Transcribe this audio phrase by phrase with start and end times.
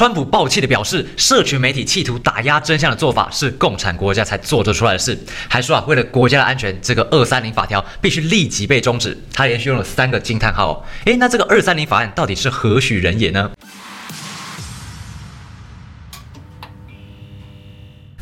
[0.00, 5.14] 川普暴气的表示，社群媒体企图打压真相的做法是共产国家才做得出来的事，
[5.46, 9.14] 还说啊，为了国家的安全，这个二三零法条必须立即被终止。
[9.30, 10.82] 他连续用了三个惊叹号。
[11.04, 13.50] 诶，那这个二三零法案到底是何许人也呢？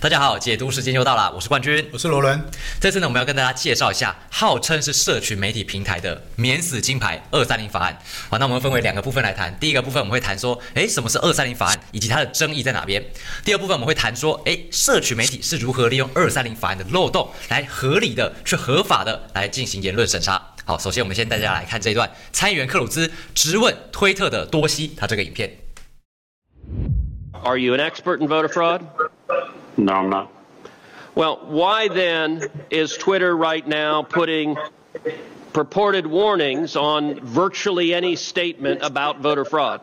[0.00, 2.40] 大家好，解读时间又到了，我是冠军，我是罗伦。
[2.80, 7.98] 这次呢，我们要跟大家介绍一下号称是社群媒体平台的免死金牌二三零法案。
[8.30, 9.58] 好，那我们分为两个部分来谈。
[9.58, 13.04] 第一个部分我们会谈说，诶，什么是二三零法案，以及它的争议在哪边。
[13.44, 20.40] 第二部分我们会谈说，诶，社群媒体是如何利用二三零法案的漏洞，来合理的、去合法的来进行言论审查。
[20.64, 25.58] 好，首先我们先带大家来看这一段参议员克鲁兹质问推特的多西，他这个影片。
[27.42, 28.82] Are you an expert in voter fraud?
[29.78, 30.32] No, I'm not.
[31.14, 34.56] Well, why then is Twitter right now putting
[35.52, 39.80] purported warnings on virtually any statement about voter fraud?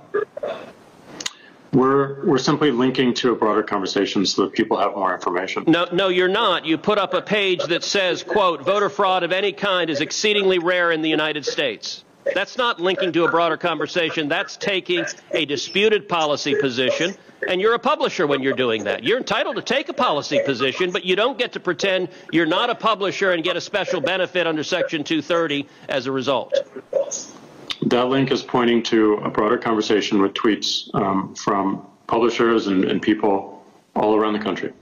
[1.73, 5.65] We're we're simply linking to a broader conversation so that people have more information.
[5.67, 6.65] No, no, you're not.
[6.65, 10.57] You put up a page that says, "quote Voter fraud of any kind is exceedingly
[10.57, 14.27] rare in the United States." That's not linking to a broader conversation.
[14.27, 17.15] That's taking a disputed policy position
[17.47, 19.03] and you're a publisher when you're doing that.
[19.03, 22.69] You're entitled to take a policy position, but you don't get to pretend you're not
[22.69, 26.53] a publisher and get a special benefit under Section 230 as a result.
[27.83, 33.01] That link is pointing to a broader conversation with tweets um, from publishers and, and
[33.01, 33.63] people
[33.95, 34.73] all around the country.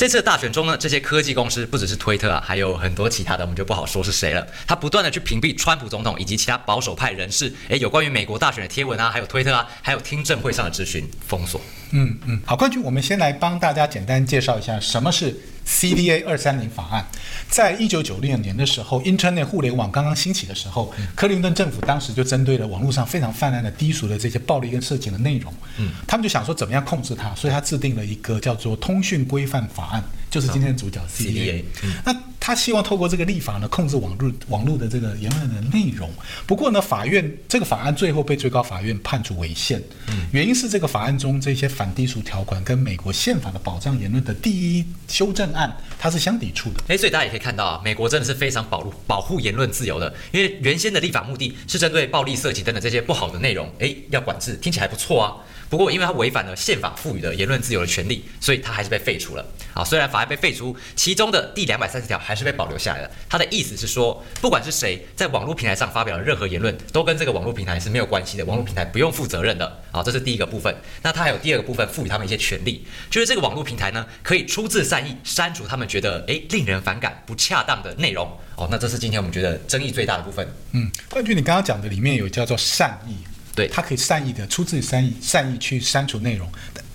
[0.00, 4.46] 这次大选中呢，这些科技公司不只是推特啊，还有很多其他的，我们就不好说是谁了。
[4.66, 11.60] 他不断的去屏蔽川普总统以及其他保守派人士，诶，有关于美国大选的贴文啊，还有推特啊，还有听证会上的咨询封锁。
[11.90, 17.06] 嗯嗯，好，冠军，我们先来帮大家简单介绍一下什么是 CDA 二三零法案。
[17.48, 31.64] 在一九九六年的时候，Internet 互联网刚刚兴起的时候，克林顿政府当时就针对了网络上非常泛滥的低俗的这些暴力跟色情的内容，嗯，他们就想说怎么样控制它，所以他制定了一个叫做通讯规范法案，就是今天的主角 CDA。
[32.04, 36.10] 那他希望透过这个立法呢，控制网络网络的这个言论的内容。
[36.46, 46.82] 不过呢，法院这个法案最后被最高法院判处违宪，嗯原因是这个法案中这些反低俗条款跟美国宪法的保障言论的第一修正案，它是相抵触的。
[46.88, 55.36] 哎，所以大家也可以看到啊，美国真的是非常保护保护言论自由的，因为原先的立法目的是针对暴力、色情等等这些不好的内容，哎，要管制，听起来不错啊。
[55.70, 59.46] 不过，因为它违反了宪法赋予的言论自由的权利，所以它还是被废除了。
[59.72, 63.10] 啊，虽然法案被废除，其中的第两百三十条还是被保留下来了。
[63.28, 69.80] 它的意思是说，不管是谁在网络平台上发表了任何言论，都跟这个网络平台是没有关系的，网络平台不用负责任的。
[69.92, 70.74] 啊，这是第一个部分。
[71.02, 78.26] 那它还有第二个部分，赋予他们一些权利，就是这个网络平台呢，可以出自善意删除他们觉得诶令人反感、不恰当的内容。
[78.56, 80.46] 哦，那这是今天我们觉得争议最大的部分。
[80.72, 83.14] 嗯，冠军，你刚刚讲的里面有叫做善意。
[83.54, 86.48] 对，他可以善意的出自善意，善意去删除内容。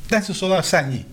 [0.08, 1.04] 但是说到善意，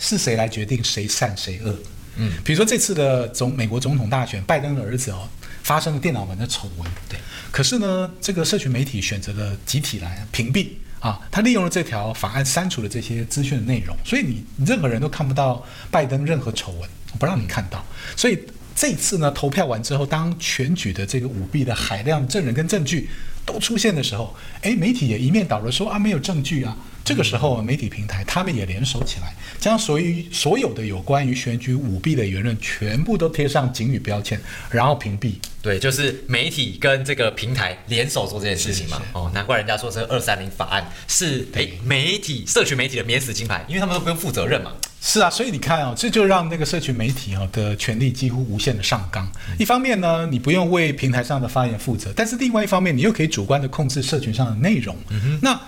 [0.00, 1.76] 是谁来决定谁善谁恶？
[2.16, 5.28] 嗯，比如说这次的总美国总统大选，拜登的儿子哦，
[5.62, 6.90] 发生了电脑门的丑闻。
[7.08, 7.18] 对，
[7.50, 10.68] 可是呢，这个社群媒体选择了集体来屏蔽
[11.00, 16.88] 啊，他利用了这条法案删除了这些资讯的内容，所以你任何人都看不到拜登任何丑闻，
[17.18, 17.84] 不让你看到。
[18.16, 18.38] 所以
[18.74, 23.08] 这次呢，投票完之后，当选举的这个舞弊的海量证人跟证据。
[23.50, 26.76] 都出现的时候，哎，媒体也一面倒的说啊，没有证据啊。
[27.08, 34.38] 这个时候，媒体平台他们也联手起来，将所有所有的有关于选举舞弊的言论全部都贴上警语标签，
[34.70, 35.36] 然后屏蔽。
[35.62, 39.00] 对，就是媒体跟这个平台联手做这件事情嘛。
[39.14, 44.72] 哦，难怪人家说这个二三零法案是诶媒体社群媒体的免死金牌，因为他们都不用负责任嘛。
[45.00, 49.26] 是啊，所以你看哦，这就让那个社群媒体哦的权利几乎无限的上纲。
[49.58, 54.94] 一方面呢，你不用为平台上的发言负责，但是另外一方面，你又可以主观的控制社群上的内容。
[55.08, 55.58] 嗯那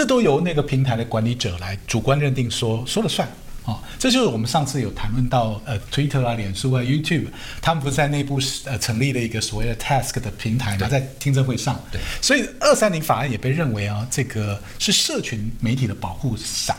[0.00, 3.28] 这都由那个平台的管理者来主观认定说说了算
[3.66, 3.78] 啊。
[3.98, 7.26] 这就是我们上次有谈论到呃，Twitter 啊、脸书啊、YouTube，
[7.60, 11.78] 他们不是在内部呃成立了一个所谓的 Task 的平台嘛，在听证会上。
[11.92, 16.74] 对，所以二三零法案也被认为啊，这个是社群媒体的保护伞。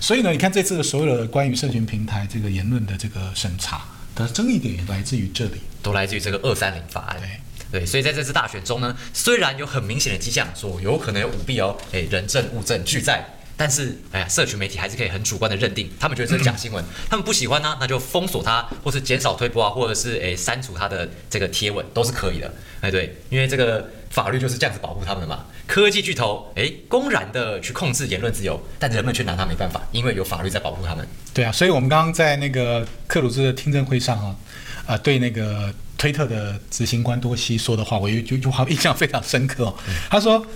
[0.00, 3.84] 所以呢，你看这次的所有的关于社群平台这个言论的这个审查
[4.14, 7.18] 的争议点，也来自于这里，都来自于这个二三零法案。
[7.20, 7.28] 对
[7.72, 13.24] 对，所以在这次大选中呢，虽然有很明显的迹象说有可能有舞弊哦，哎，人证物证俱在。
[13.56, 22.52] 但是，哎呀，社群媒体还是可以很主观的认定，他们觉得这是假新闻， 他们不喜欢呢，那就封锁他，或是减少推播啊，或者是诶删除他的这个贴文，都是可以的。
[22.80, 25.44] 哎，对，因为这个法律就是这样子保护他们的嘛。
[25.68, 31.06] 科技巨头诶公然的去控制言论自由，但人们却拿他没办法，因为有法律在保护他们。
[31.32, 34.36] 对啊，所以我们刚刚在那个克鲁兹的听证会上啊，
[34.84, 35.72] 啊，对那个
[36.04, 39.74] 推特的执行官多西说的话，我有一句话印象非常深刻哦。
[40.10, 40.46] 他说。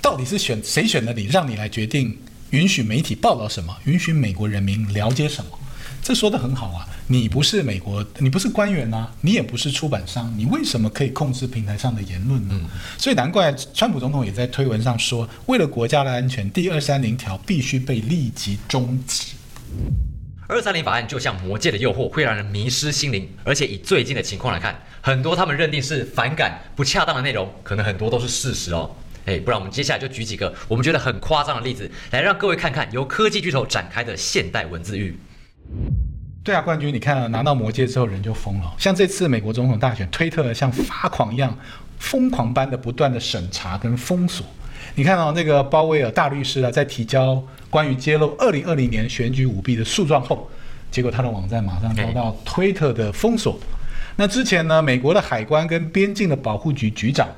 [0.00, 2.16] 到底是选谁选的你，让你来决定
[2.50, 5.50] 允许媒体报道什么，允许美国人民了解什么。
[6.00, 6.86] 这说的很好啊！
[7.08, 12.54] 你不是美国，你不是官员啊，你也不是出版商，你为什么可以控制平台上的言论呢？
[12.96, 19.32] 所以难怪川普总统也在推文上说，为了国家的安全，第二三零条必须被立即终止。
[20.50, 23.28] 二三零法案就像魔戒的诱惑，会让人迷失心灵。
[23.44, 28.90] 而且以最近的情况来看，很多他们认定是反感、不恰当的内容，可能很多都是事实哦。
[29.26, 35.18] 哎，不然我们接下来就举几个我们觉得很夸张的例子，来让各位看看由科技巨头展开的现代文字狱。
[36.42, 38.74] 对啊，冠军，你看啊拿到魔戒之后人就疯了。
[38.78, 41.54] 像这次美国总统大选，推特像发狂一样，
[41.98, 44.46] 疯狂般的不断的审查跟封锁。
[44.94, 50.48] 你看到那个鲍威尔大律师啊，在提交关于揭露二零二零年选举舞弊的诉状后，
[50.90, 53.58] 结果他的网站马上遭到推特的封锁。
[54.16, 57.28] 那之前呢，美国的海关跟边境的保护局局长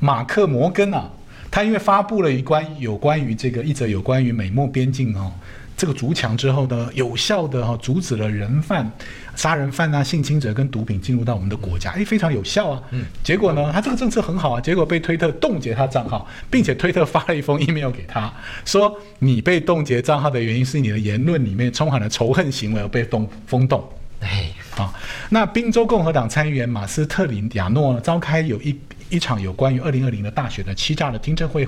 [0.00, 1.10] 马克摩根啊，
[1.50, 5.30] 他因为发布了一关有关于这个一则有关于美墨边境哦。
[5.76, 8.90] 这个筑墙之后呢，有效的哈阻止了人贩、
[9.34, 12.82] 杀人犯啊、性侵者跟毒品进入到我们的国家，哎，非常有效啊。
[12.90, 13.04] 嗯。
[13.22, 18.32] 结果呢，他这个政策很好啊，结果被推特冻结他账号，并且推特发了一封 email 给他，
[18.64, 23.82] 说你被冻结账号的原因是你的言论里面充满了仇恨行为而被冻封冻。
[24.20, 24.94] 哎，好。
[25.30, 28.78] 那宾州共和党参议员马斯特林亚诺召开有一。
[29.14, 31.66] 一场有关于二零二零的大选的欺诈的听证会，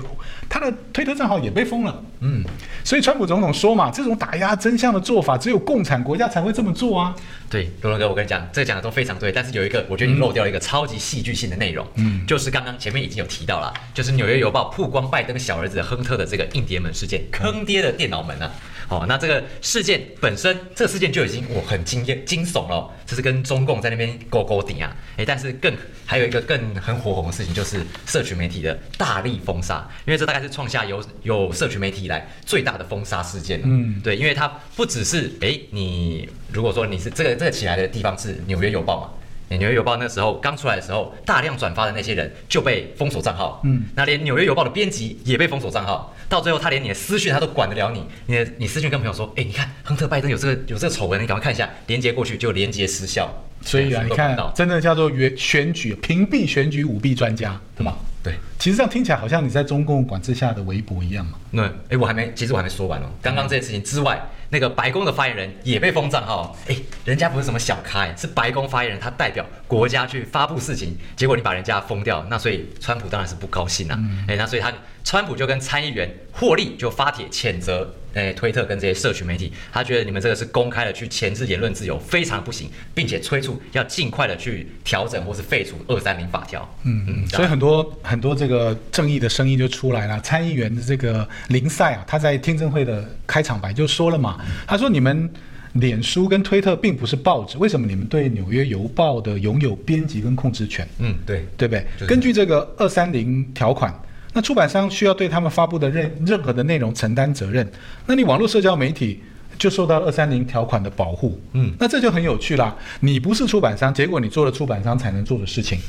[0.49, 2.03] 他的推特账号也被封了。
[2.19, 2.43] 嗯，
[2.83, 7.15] 所以川普总统说嘛，这种打压真相的做法，只有共产国家才会这么做啊。
[7.49, 9.31] 对，罗龙哥，我跟你讲，这个讲的都非常对。
[9.31, 18.51] 但是有一个，我觉得你漏掉了一个超级戏剧性的内容，嗯，就是刚刚前面已经有提到了，就是纽约邮报曝光拜登小儿子亨特的这个硬碟门事件，坑爹的电脑门啊。
[18.89, 22.89] 哦，那这个事件本身，这个事件就已经我很惊艳、惊悚了。
[23.05, 24.95] 这是跟中共在那边勾勾顶啊！
[25.15, 25.73] 哎，但是更
[26.05, 33.65] 还有一个更很火红的事情，就是社群媒体的大力封杀，因为这大概是创下有有社群媒体以来最大的封杀事件了。
[33.69, 39.09] 嗯，对，因为它不只是哎，你如果说你是这个这个起来的地方是纽约邮报嘛。
[39.49, 43.61] 纽约邮报那时候刚出来的时候，大量转发的那些人就被封锁账号。
[43.63, 46.13] 嗯，那连纽约邮报的编辑也被封锁账号。
[46.27, 48.03] 到最后，他连你的私讯他都管得了你。
[48.25, 53.33] 你的你私讯跟朋友说，哎，你看亨特拜登有这个有这个丑闻，你赶快看一下，连接过去就连接失效。
[53.61, 57.95] 所以啊，你看，真的叫做选选举屏蔽选举舞弊专家，对吗？
[58.21, 61.33] 对，其实这样听起来好像你在中共管制下的微博一样嘛。
[61.51, 63.05] 那哎，我还没，其实我还没说完哦。
[63.21, 64.21] 刚刚这件事情之外。
[64.49, 74.73] 那个白宫的发言人也被封账号，哎，人家不是什么小咖，是白宫发言人，他代表国家去发布事情，结果你把人家封掉，那所以川普当然是不高兴啊，哎，那所以他
[75.03, 77.93] 川普就跟参议员霍利就发帖谴责。
[78.17, 86.67] 哎，推特跟这些社群媒体，他觉得你们这个是公开的去钳制言论自由，非常不行，并且催促要尽快的去调整或是废除二三零法条。
[86.83, 90.19] 嗯嗯，所以很多很多这个正义的声音就出来了。
[90.21, 95.29] 参议员的这个林赛啊，他在听证会的开场白就说了嘛，他说你们
[95.73, 100.87] 脸书跟推特并不是报纸，为什么你们对纽约邮报的拥有编辑跟控制权？
[100.97, 102.07] 嗯，对，对不对？
[102.07, 103.93] 根据这个二三零条款。
[104.37, 107.67] 那出版商需要对他们发布的任任何的内容承担责任，
[108.05, 109.19] 那你网络社交媒体
[109.57, 112.75] 就受到二三零条款的保护，嗯，那这就很有趣啦。
[112.99, 115.79] 你不是出版商，结果你做了出版商才能做的事情，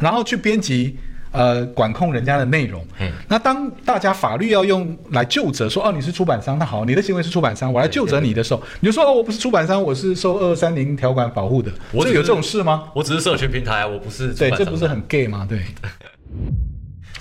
[0.00, 0.96] 然后去编辑
[1.32, 12.84] 呃管控人家的内容，嗯，那当大家法律要用来就责说哦你是出版商，那好，你的行为是出版商，我来就责你的时候，你就说哦我不是出版商，我是受二三零条款保护的，这有这种事吗？
[12.94, 15.46] 我只是社群平台，我不是对，这不是很 gay 吗？
[15.46, 15.60] 对。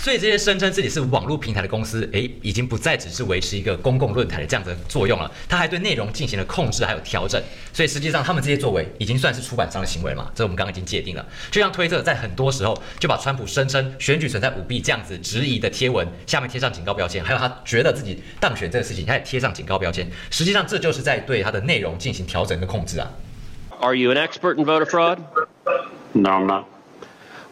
[0.01, 7.39] 所以这些声称自己是网络平台的公司，诶，已经不再只是维持一个公共论坛的这样的作用了，它还对内容进行了控制还有调整。
[7.72, 10.31] 所以实际上他们这些作为已经算是出版商的行为了嘛？
[10.34, 11.24] 这我们刚刚已经界定了。
[11.51, 23.08] 就像推特在很多时候就把川普声称选举存在舞弊这样子质疑的贴文下面贴上警告标签，还有他觉得自己当选这个事情他也贴上警告标签，实际上这就是在对他的内容进行调整跟控制啊。
[23.79, 25.20] Are you an expert in voter fraud?
[26.13, 26.65] No, I'm not.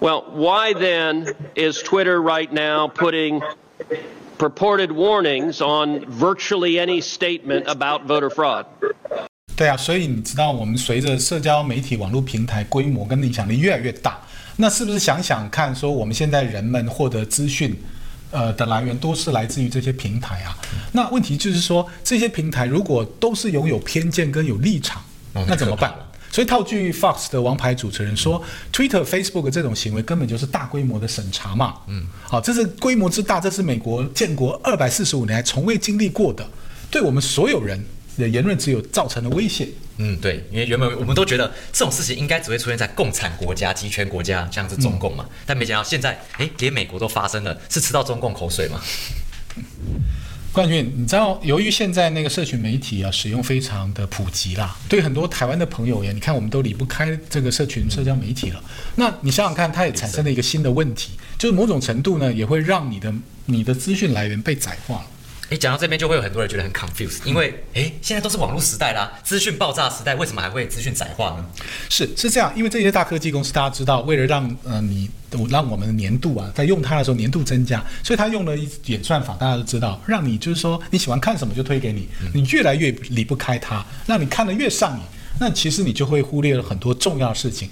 [0.01, 3.41] Well, why then is Twitter right now putting
[4.37, 8.65] purported warnings on virtually any statement about voter fraud?
[9.57, 14.17] 对啊，所以你知道，我们随着社交媒体网络平台规模跟影响力越来越大，
[14.55, 17.75] 那是不是想想看，说我们现在人们获得资讯，
[18.31, 20.57] 呃的来源都是来自于这些平台啊？
[20.93, 25.03] 那问题就是说，这些平台如果都是拥有偏见跟有立场，
[25.33, 25.93] 那怎么办？
[26.31, 31.75] 所以套句 Fox 的王牌主持人说，Twitter、Facebook 这种行为根本就是大规模的审查嘛。
[31.87, 36.47] 嗯，好，这是规模之大，这是美国建国二百四十五年来从未经历过的，
[36.91, 37.83] 对我们所有人
[38.17, 39.67] 的言论自由造成的威胁。
[39.97, 48.79] 嗯，对，因为原本我们都觉得这种事情应该只会出现在共产国家、集权国家，像是中共嘛，但没想到现在，哎，连美国都发生了，是吃到中共口水吗？
[50.51, 58.61] 冠军，你知道，由于现在那个社群媒体啊，使用非常的普及啦，对很多台湾的朋友呀，你看我们都离不开这个社群社交媒体了。
[58.95, 63.13] 那你想想看，它也产生了一个新的问题，就是某种程度呢，也会让你的
[63.45, 65.05] 你的资讯来源被窄化了。
[65.49, 71.45] 诶，讲到这边就会有很多人觉得很 confused，因为诶，现在都是网络时代啦，资讯爆炸时代，为什么还会资讯窄化呢？
[71.89, 75.09] 是是这样，因为这些大科技公司大家知道，为了让呃你
[75.49, 85.03] 让我们的年度啊，在用它的时候年度增加，所以它用了一演算法，大家都知道，让你就是说你喜欢看什么就推给你，你越来越离不开它，让你看得越上瘾，
[85.39, 87.69] 那其实你就会忽略了很多重要的事情。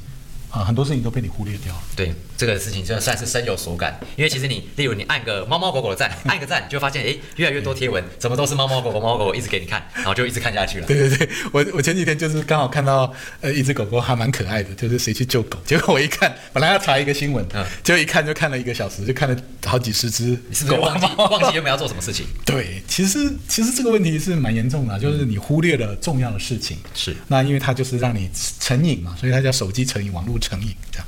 [0.50, 1.82] 啊，很多事情都被你忽略掉了。
[1.94, 4.00] 对这个事情，真的算是深有所感。
[4.16, 10.86] 因为其实你，例如你按个猫猫狗狗的赞，按个赞，你就发现，哎，越来越多贴文，怎么都是猫猫狗狗、猫猫狗狗，一直给你看，然后就一直看下去了。
[10.88, 22.28] 对对对，我我前几天就是刚好看到，呃，一只狗狗还蛮可爱的，就是谁去救狗，结果我一看，本来要查一个新闻，嗯，结果一看就看了一个小时，就看了好几十只狗啊猫，忘记原本要做什么事情。
[22.46, 26.78] 对，其实其实这个问题是蛮严重的，就是你忽略了重要的事情。
[26.94, 28.30] 是，那因为它就是让你
[28.60, 31.08] 成瘾嘛，所以它叫手机成瘾、网络成瘾这样。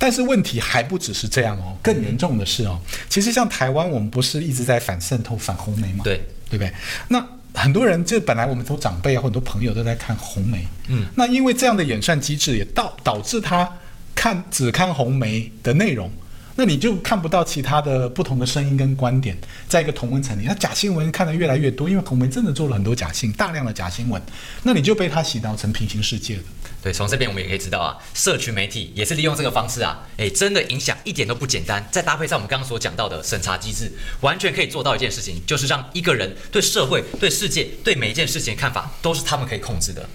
[0.00, 2.80] 但是问题还不只是这样哦，更严重的是哦，
[3.10, 6.02] 其实像台湾，我们不是一直在反渗透、反红梅吗？
[6.02, 6.72] 对，对不对？
[7.08, 13.70] 那很多人就本来我们都长辈啊，很多朋友都在看红梅，嗯，那因为这样的演算机制也导导致他
[14.14, 16.10] 看只看红梅的内容。
[16.56, 19.34] 那你就看不到其他的不同的声音跟观点，
[19.66, 24.20] 在一个同温层里，那假新闻看得越来越多，因为红梅真的做了很多假新，大量的假新闻，
[24.62, 26.42] 那你就被他洗脑成平行世界了。
[26.82, 31.86] 对，从这边我们也可以知道啊，社群媒体也是利用这个方式啊，诶，真的影响一点都不简单。
[31.92, 40.08] 再搭配上我们刚刚所讲到的审查机制，完全可以做到一件事情，就是让一个人对社会、对世界、对每一件事情的看法，都是他们可以控制的。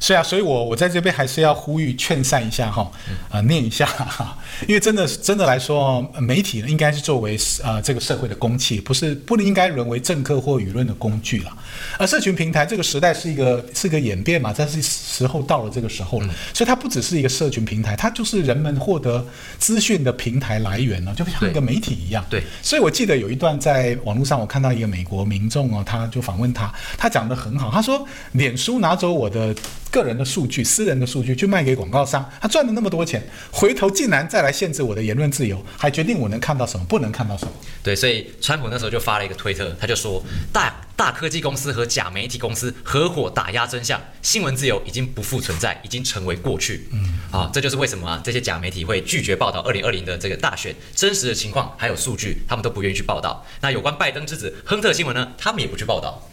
[0.00, 2.90] 是啊，所以我我在这边还是要呼吁劝善一下哈，
[3.28, 11.52] 啊念一下哈， 因为真的真的来说，媒体应该是作为呃这个社会的公器，不是不应该沦为政客或舆论的工具了。
[11.98, 19.22] 而社群平台这个时代是一个是个演变嘛，但是时候到了这个时候了，所以它不只是一个社群平台，它就是人们获得
[19.58, 22.24] 资讯的平台来源了，就像一个媒体一样。
[22.30, 28.02] 对，所以我记得有一段在网络上，我看到一个美国民众哦，他就访问他，他讲的很好，他说
[28.32, 29.54] 脸书拿走我的。
[29.90, 37.52] 个人的数据、私人的数据去卖给广告商，他赚了那么多钱，回头竟然再来限制我的言论自由，还决定我能看到什么，不能看到什么。
[37.82, 46.88] 对，所以川普那时候就发了一个推特，他就说大大科技公司和假媒体公司合伙打压真相，新闻自由已经不复存在，已经成为过去。
[46.92, 53.44] 嗯，啊，这就是为什么啊这些假媒体会拒绝报道二零二零的这个大选真实的情况还有数据，他们都不愿意去报道。
[53.60, 56.28] 那有关拜登之子亨特新闻呢，他们也不去报道。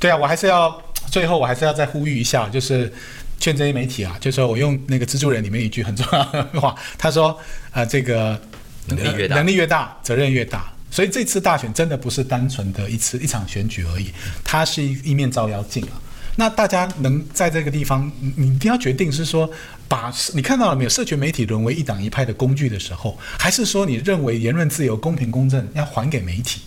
[0.00, 0.82] 对啊，我还是要。
[1.10, 2.92] 最后，我还是要再呼吁一下，就是
[3.38, 7.38] 劝这些媒体啊，就是说我用那个《蜘蛛人》里面一句很重要的话，他说
[7.72, 8.40] ：“啊，这个
[8.86, 14.12] 能力越大，能力越大，责任越大。”所以这次大选真的不是单纯的一次一场选举而已，
[14.44, 16.00] 它是一一面照妖镜啊。
[16.36, 19.48] 那大家能在这个地方，你一定要决定是说，
[19.88, 20.90] 把你看到了没有？
[20.90, 26.60] 社群媒体沦为一党一派的工具的时候，还是说你认为言论自由、公平公正要还给媒体？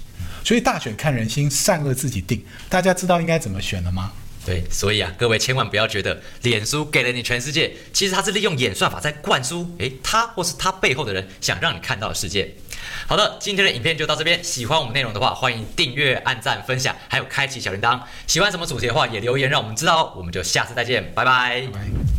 [0.44, 2.42] 所以大选看人心，善恶自己定。
[2.70, 4.12] 大家知道应该怎么选了吗？
[4.48, 12.56] 对，所以啊，各位千万不要觉得脸书给了你全世界，其实它是利用演算法在灌输，诶，他或是他背后的人想让你看到的世界。
[13.08, 18.00] 好的，今天的影片就到这边，喜欢我们内容的话，欢迎订阅、按赞、分享，还有开启小铃铛。
[18.26, 20.14] 喜欢什么主题的话，也留言让我们知道哦。
[20.16, 22.17] 我们就下次再见，拜拜。